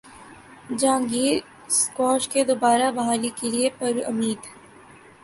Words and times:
Jahangir 0.79 1.35
squash 1.69 2.23
کی 2.31 2.41
دوبارہ 2.49 2.87
بحالی 2.97 3.29
کیلئے 3.37 3.67
پرامید 3.77 4.39